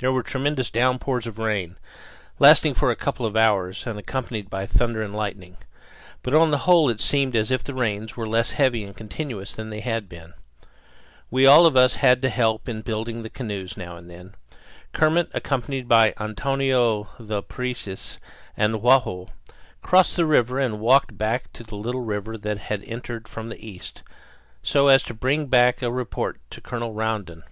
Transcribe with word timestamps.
There 0.00 0.12
were 0.12 0.22
tremendous 0.22 0.68
downpours 0.68 1.26
of 1.26 1.38
rain, 1.38 1.78
lasting 2.38 2.74
for 2.74 2.90
a 2.90 2.94
couple 2.96 3.24
of 3.24 3.34
hours 3.34 3.86
and 3.86 3.98
accompanied 3.98 4.50
by 4.50 4.66
thunder 4.66 5.00
and 5.00 5.14
lightning. 5.14 5.56
But 6.22 6.34
on 6.34 6.50
the 6.50 6.58
whole 6.68 6.90
it 6.90 7.00
seemed 7.00 7.34
as 7.34 7.50
if 7.50 7.64
the 7.64 7.72
rains 7.72 8.14
were 8.14 8.28
less 8.28 8.50
heavy 8.50 8.84
and 8.84 8.94
continuous 8.94 9.54
than 9.54 9.70
they 9.70 9.80
had 9.80 10.06
been. 10.06 10.34
We 11.30 11.46
all 11.46 11.64
of 11.64 11.78
us 11.78 11.94
had 11.94 12.20
to 12.20 12.28
help 12.28 12.68
in 12.68 12.82
building 12.82 13.22
the 13.22 13.30
canoes 13.30 13.74
now 13.74 13.96
and 13.96 14.10
then. 14.10 14.34
Kermit, 14.92 15.30
accompanied 15.32 15.88
by 15.88 16.12
Antonio 16.20 17.08
the 17.18 17.42
Parecis 17.42 18.18
and 18.54 18.82
Joao, 18.82 19.28
crossed 19.80 20.16
the 20.16 20.26
river 20.26 20.58
and 20.60 20.78
walked 20.78 21.16
back 21.16 21.50
to 21.54 21.62
the 21.64 21.76
little 21.76 22.02
river 22.04 22.36
that 22.36 22.58
had 22.58 22.84
entered 22.84 23.26
from 23.26 23.48
the 23.48 23.66
east, 23.66 24.02
so 24.62 24.88
as 24.88 25.02
to 25.04 25.14
bring 25.14 25.46
back 25.46 25.80
a 25.80 25.90
report 25.90 26.36
of 26.36 26.42
it 26.42 26.50
to 26.50 26.60
Colonel 26.60 26.92
Rondon. 26.92 27.44